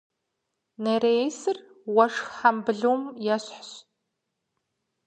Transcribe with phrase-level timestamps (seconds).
[0.83, 1.57] Нереисыр
[1.95, 3.01] уэшх хьэмбылум
[3.35, 3.69] ещхьщ.